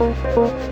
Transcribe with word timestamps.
Thank 0.00 0.70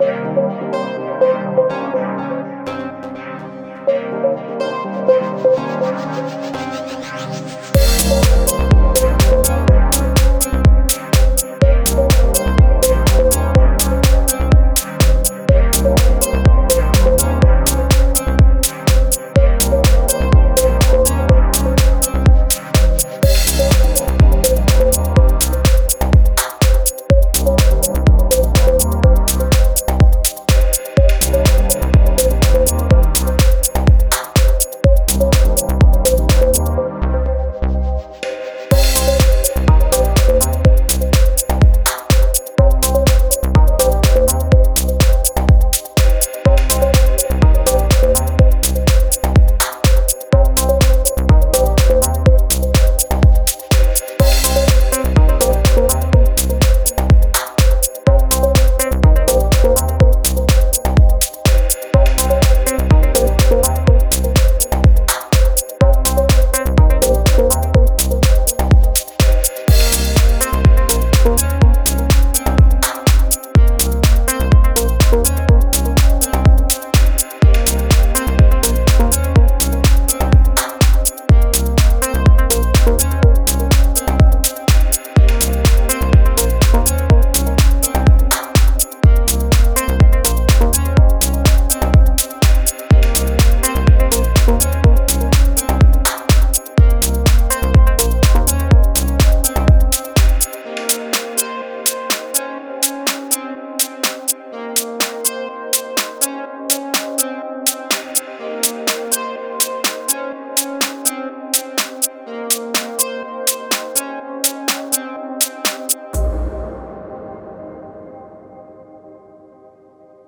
Thank 0.00 0.34
you. 5.44 5.59